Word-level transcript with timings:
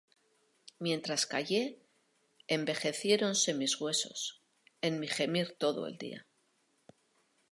Mientras 0.85 1.21
callé, 1.31 1.63
envejeciéronse 2.55 3.51
mis 3.59 3.73
huesos 3.79 4.21
En 4.85 4.93
mi 4.99 5.07
gemir 5.15 5.47
todo 5.63 5.81
el 5.89 5.95
día. 6.03 6.21